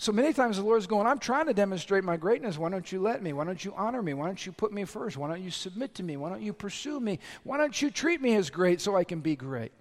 [0.00, 2.56] So many times the Lord's going, I'm trying to demonstrate my greatness.
[2.56, 3.32] Why don't you let me?
[3.32, 4.14] Why don't you honor me?
[4.14, 5.16] Why don't you put me first?
[5.16, 6.16] Why don't you submit to me?
[6.16, 7.18] Why don't you pursue me?
[7.42, 9.72] Why don't you treat me as great so I can be great?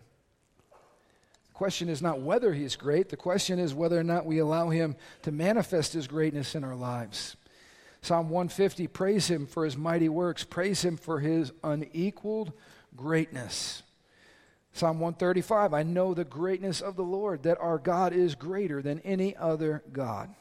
[1.49, 4.69] The question is not whether he's great, the question is whether or not we allow
[4.69, 7.35] him to manifest his greatness in our lives.
[8.07, 12.53] Psalm 150 praise him for his mighty works, praise him for his unequaled
[12.95, 13.83] greatness.
[14.71, 19.01] Psalm 135 I know the greatness of the Lord, that our God is greater than
[19.01, 20.33] any other God.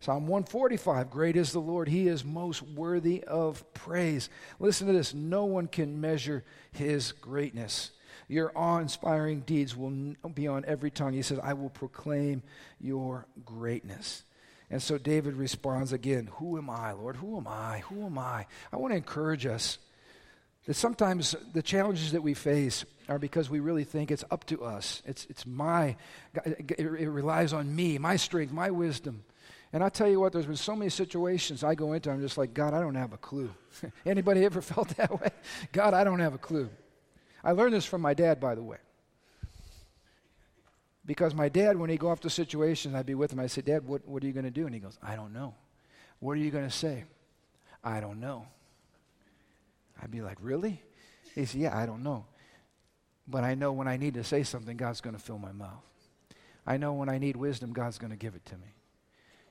[0.00, 4.30] Psalm 145 Great is the Lord, he is most worthy of praise.
[4.58, 7.90] Listen to this no one can measure his greatness.
[8.26, 11.12] Your awe inspiring deeds will be on every tongue.
[11.12, 12.42] He says, I will proclaim
[12.80, 14.22] your greatness.
[14.70, 17.16] And so David responds again, Who am I, Lord?
[17.16, 17.82] Who am I?
[17.88, 18.46] Who am I?
[18.72, 19.78] I want to encourage us
[20.66, 24.64] that sometimes the challenges that we face are because we really think it's up to
[24.64, 25.02] us.
[25.06, 25.96] It's, it's my,
[26.44, 29.22] it, it relies on me, my strength, my wisdom.
[29.72, 32.38] And I tell you what, there's been so many situations I go into, I'm just
[32.38, 33.52] like, God, I don't have a clue.
[34.06, 35.30] Anybody ever felt that way?
[35.72, 36.68] God, I don't have a clue.
[37.44, 38.78] I learned this from my dad, by the way.
[41.06, 43.38] Because my dad, when he'd go off to situations, I'd be with him.
[43.38, 44.66] I'd say, Dad, what, what are you going to do?
[44.66, 45.54] And he goes, I don't know.
[46.18, 47.04] What are you going to say?
[47.84, 48.46] I don't know.
[50.02, 50.82] I'd be like, Really?
[51.34, 52.26] He said, Yeah, I don't know.
[53.28, 55.82] But I know when I need to say something, God's going to fill my mouth.
[56.66, 58.74] I know when I need wisdom, God's going to give it to me.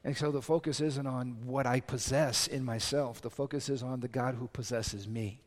[0.03, 4.01] And so the focus isn't on what I possess in myself, the focus is on
[4.01, 5.41] the God who possesses me.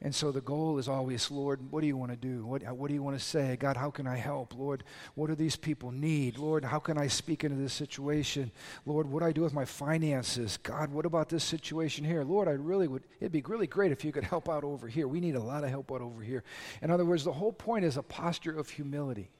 [0.00, 2.46] And so the goal is always, Lord, what do you want to do?
[2.46, 3.56] What, uh, what do you want to say?
[3.56, 4.54] God, how can I help?
[4.54, 4.84] Lord,
[5.16, 6.38] what do these people need?
[6.38, 8.52] Lord, how can I speak into this situation?
[8.86, 10.56] Lord, what do I do with my finances?
[10.62, 12.22] God, what about this situation here?
[12.22, 15.08] Lord, I really would, it'd be really great if you could help out over here.
[15.08, 16.44] We need a lot of help out over here.
[16.80, 19.30] In other words, the whole point is a posture of humility.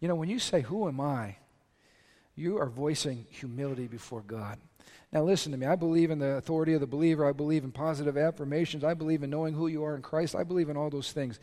[0.00, 1.36] You know, when you say, Who am I?
[2.34, 4.58] you are voicing humility before God.
[5.12, 5.66] Now, listen to me.
[5.66, 7.26] I believe in the authority of the believer.
[7.26, 8.82] I believe in positive affirmations.
[8.82, 10.34] I believe in knowing who you are in Christ.
[10.34, 11.38] I believe in all those things.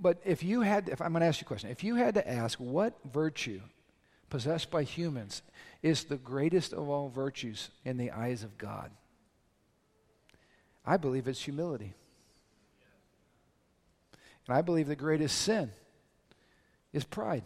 [0.00, 2.14] But if you had, if I'm going to ask you a question, if you had
[2.14, 3.60] to ask what virtue
[4.30, 5.42] possessed by humans
[5.82, 8.90] is the greatest of all virtues in the eyes of God,
[10.86, 11.92] I believe it's humility.
[14.46, 15.70] And I believe the greatest sin
[16.94, 17.44] is pride.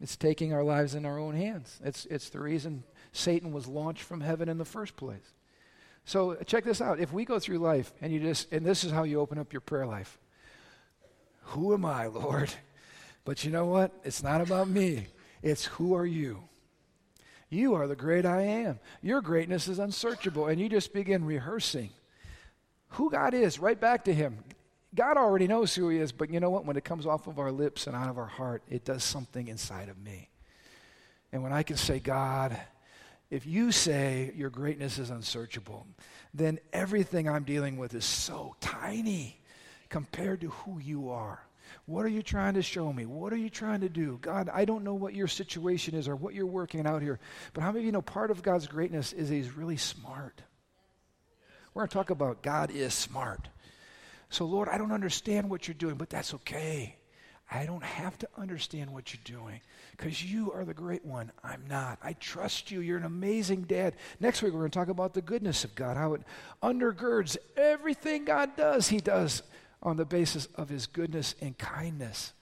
[0.00, 1.80] It's taking our lives in our own hands.
[1.84, 5.34] It's, it's the reason Satan was launched from heaven in the first place.
[6.04, 7.00] So uh, check this out.
[7.00, 9.52] If we go through life and you just, and this is how you open up
[9.52, 10.18] your prayer life
[11.42, 12.50] Who am I, Lord?
[13.24, 13.92] But you know what?
[14.04, 15.08] It's not about me,
[15.42, 16.44] it's who are you?
[17.50, 18.78] You are the great I am.
[19.00, 20.46] Your greatness is unsearchable.
[20.46, 21.90] And you just begin rehearsing
[22.90, 24.44] who God is right back to Him.
[24.94, 26.64] God already knows who He is, but you know what?
[26.64, 29.48] When it comes off of our lips and out of our heart, it does something
[29.48, 30.30] inside of me.
[31.32, 32.58] And when I can say, God,
[33.30, 35.86] if you say your greatness is unsearchable,
[36.32, 39.38] then everything I'm dealing with is so tiny
[39.90, 41.42] compared to who you are.
[41.84, 43.04] What are you trying to show me?
[43.04, 44.18] What are you trying to do?
[44.22, 47.18] God, I don't know what your situation is or what you're working out here,
[47.52, 50.40] but how many of you know part of God's greatness is He's really smart?
[51.74, 53.48] We're going to talk about God is smart.
[54.30, 56.96] So, Lord, I don't understand what you're doing, but that's okay.
[57.50, 59.60] I don't have to understand what you're doing
[59.92, 61.32] because you are the great one.
[61.42, 61.98] I'm not.
[62.02, 62.80] I trust you.
[62.80, 63.94] You're an amazing dad.
[64.20, 66.22] Next week, we're going to talk about the goodness of God, how it
[66.62, 69.42] undergirds everything God does, He does
[69.82, 72.34] on the basis of His goodness and kindness.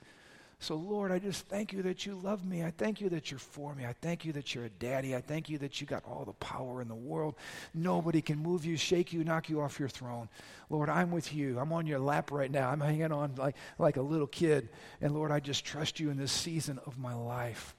[0.59, 2.63] So, Lord, I just thank you that you love me.
[2.63, 3.85] I thank you that you're for me.
[3.85, 5.15] I thank you that you're a daddy.
[5.15, 7.35] I thank you that you got all the power in the world.
[7.75, 10.29] Nobody can move you, shake you, knock you off your throne.
[10.71, 11.59] Lord, I'm with you.
[11.59, 12.71] I'm on your lap right now.
[12.71, 14.69] I'm hanging on like, like a little kid.
[14.99, 17.75] And Lord, I just trust you in this season of my life.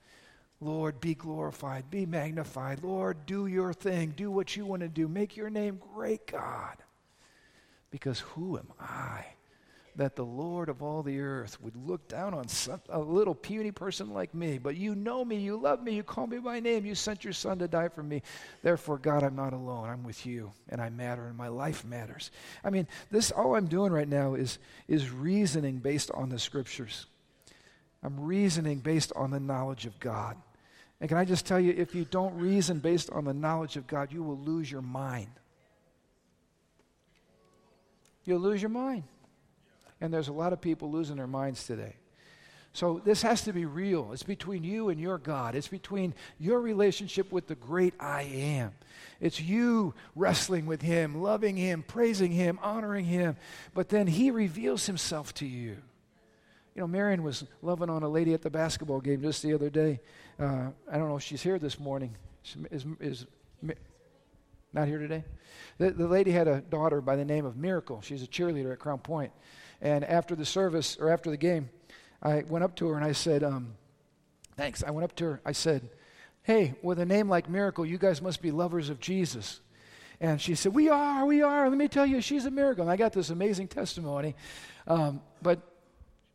[0.60, 2.82] Lord, be glorified, be magnified.
[2.84, 4.14] Lord, do your thing.
[4.16, 5.08] Do what you want to do.
[5.08, 6.76] Make your name great, God.
[7.90, 9.24] Because who am I?
[9.98, 13.72] That the Lord of all the earth would look down on some, a little puny
[13.72, 14.56] person like me.
[14.56, 17.32] But you know me, you love me, you call me by name, you sent your
[17.32, 18.22] son to die for me.
[18.62, 19.88] Therefore, God, I'm not alone.
[19.88, 22.30] I'm with you, and I matter, and my life matters.
[22.62, 27.06] I mean, this all I'm doing right now is, is reasoning based on the scriptures.
[28.04, 30.36] I'm reasoning based on the knowledge of God.
[31.00, 33.88] And can I just tell you, if you don't reason based on the knowledge of
[33.88, 35.30] God, you will lose your mind.
[38.24, 39.02] You'll lose your mind.
[40.00, 41.96] And there's a lot of people losing their minds today.
[42.72, 44.12] So this has to be real.
[44.12, 45.54] It's between you and your God.
[45.54, 48.72] It's between your relationship with the great I am.
[49.20, 53.36] It's you wrestling with Him, loving Him, praising Him, honoring Him.
[53.74, 55.78] But then He reveals Himself to you.
[56.74, 59.70] You know, Marion was loving on a lady at the basketball game just the other
[59.70, 59.98] day.
[60.38, 62.14] Uh, I don't know if she's here this morning.
[62.44, 63.26] Is, is, is
[64.72, 65.24] not here today?
[65.78, 68.00] The, the lady had a daughter by the name of Miracle.
[68.02, 69.32] She's a cheerleader at Crown Point.
[69.80, 71.70] And after the service, or after the game,
[72.22, 73.74] I went up to her and I said, um,
[74.58, 74.82] Thanks.
[74.82, 75.40] I went up to her.
[75.46, 75.88] I said,
[76.42, 79.60] Hey, with a name like Miracle, you guys must be lovers of Jesus.
[80.20, 81.68] And she said, We are, we are.
[81.68, 82.82] Let me tell you, she's a miracle.
[82.82, 84.34] And I got this amazing testimony.
[84.88, 85.60] Um, but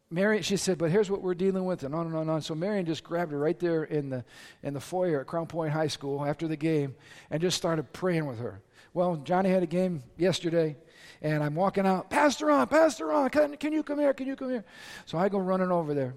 [0.10, 2.42] Mary, she said, but here's what we're dealing with, and on and on and on.
[2.42, 4.24] So Marion just grabbed her right there in the,
[4.62, 6.96] in the foyer at Crown Point High School after the game
[7.32, 8.62] and just started praying with her.
[8.94, 10.78] Well, Johnny had a game yesterday,
[11.24, 14.14] and I'm walking out, Pastor Ron, Pastor Ron, can, can you come here?
[14.14, 14.66] Can you come here?
[15.06, 16.14] So I go running over there.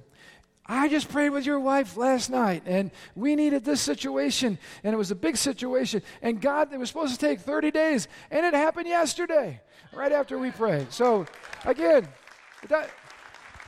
[0.68, 4.96] I just prayed with your wife last night, and we needed this situation, and it
[4.96, 6.02] was a big situation.
[6.22, 9.60] And God, it was supposed to take 30 days, and it happened yesterday,
[9.94, 10.92] right after we prayed.
[10.92, 11.24] So,
[11.64, 12.08] again,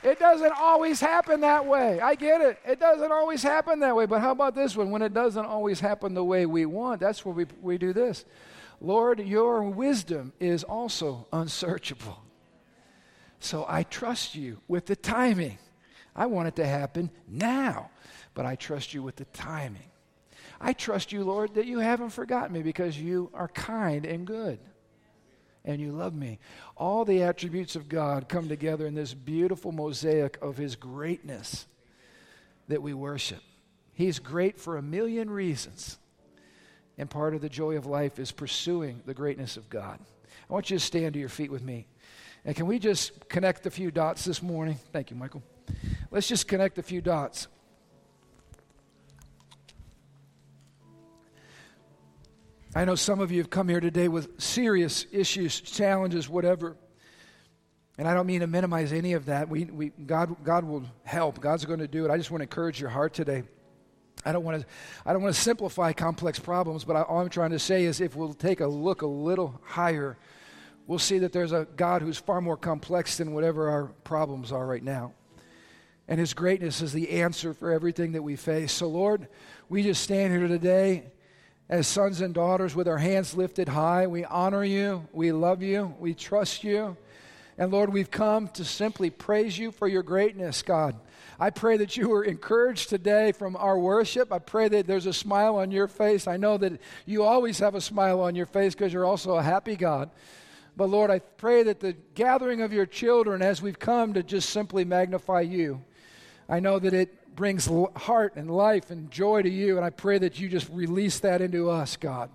[0.03, 2.01] it doesn't always happen that way.
[2.01, 2.59] I get it.
[2.65, 4.05] It doesn't always happen that way.
[4.05, 4.91] But how about this one?
[4.91, 8.25] When it doesn't always happen the way we want, that's where we, we do this.
[8.81, 12.23] Lord, your wisdom is also unsearchable.
[13.39, 15.57] So I trust you with the timing.
[16.15, 17.89] I want it to happen now,
[18.33, 19.83] but I trust you with the timing.
[20.61, 24.59] I trust you, Lord, that you haven't forgotten me because you are kind and good
[25.63, 26.39] and you love me.
[26.75, 31.67] All the attributes of God come together in this beautiful mosaic of his greatness
[32.67, 33.41] that we worship.
[33.93, 35.97] He's great for a million reasons.
[36.99, 39.99] And part of the joy of life is pursuing the greatness of God.
[40.49, 41.87] I want you to stand to your feet with me.
[42.43, 44.77] And can we just connect a few dots this morning?
[44.91, 45.41] Thank you, Michael.
[46.11, 47.47] Let's just connect a few dots.
[52.75, 56.75] I know some of you have come here today with serious issues, challenges, whatever.
[57.97, 59.47] And I don't mean to minimize any of that.
[59.47, 61.39] We, we, God, God will help.
[61.39, 62.11] God's going to do it.
[62.11, 63.43] I just want to encourage your heart today.
[64.25, 64.67] I don't want to,
[65.05, 68.01] I don't want to simplify complex problems, but I, all I'm trying to say is
[68.01, 70.17] if we'll take a look a little higher,
[70.87, 74.65] we'll see that there's a God who's far more complex than whatever our problems are
[74.65, 75.13] right now.
[76.07, 78.71] And his greatness is the answer for everything that we face.
[78.71, 79.27] So, Lord,
[79.69, 81.03] we just stand here today
[81.69, 84.07] as sons and daughters with our hands lifted high.
[84.07, 86.97] We honor you, we love you, we trust you.
[87.59, 90.95] And Lord, we've come to simply praise you for your greatness, God.
[91.37, 94.31] I pray that you were encouraged today from our worship.
[94.31, 96.25] I pray that there's a smile on your face.
[96.25, 99.43] I know that you always have a smile on your face because you're also a
[99.43, 100.09] happy God.
[100.77, 104.51] But Lord, I pray that the gathering of your children as we've come to just
[104.51, 105.83] simply magnify you,
[106.47, 110.17] I know that it brings heart and life and joy to you, and I pray
[110.19, 112.29] that you just release that into us, God.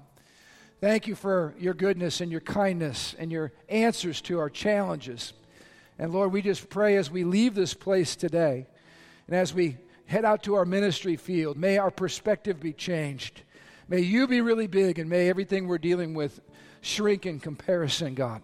[0.84, 5.32] Thank you for your goodness and your kindness and your answers to our challenges.
[5.98, 8.66] And Lord, we just pray as we leave this place today
[9.26, 13.44] and as we head out to our ministry field, may our perspective be changed.
[13.88, 16.42] May you be really big, and may everything we're dealing with
[16.82, 18.42] shrink in comparison, God.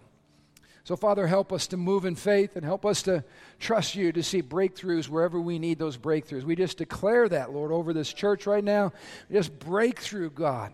[0.85, 3.23] So, Father, help us to move in faith and help us to
[3.59, 6.45] trust you to see breakthroughs wherever we need those breakthroughs.
[6.45, 8.95] We just declare that, Lord, over this church right now.
[9.31, 10.73] Just breakthrough, God.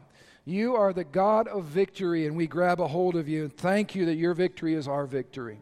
[0.48, 3.42] You are the God of victory, and we grab a hold of you.
[3.42, 5.58] And thank you that your victory is our victory.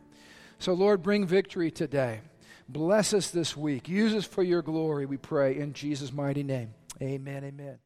[0.59, 2.21] So, Lord, bring victory today.
[2.69, 3.89] Bless us this week.
[3.89, 6.75] Use us for your glory, we pray, in Jesus' mighty name.
[7.03, 7.45] Amen.
[7.45, 7.85] Amen.